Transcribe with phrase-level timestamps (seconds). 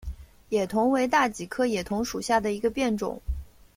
[0.49, 3.21] 野桐为大戟科野桐属下的一个变种。